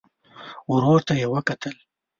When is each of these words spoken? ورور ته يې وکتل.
ورور 0.71 0.99
ته 1.07 1.13
يې 1.19 1.27
وکتل. 1.33 1.75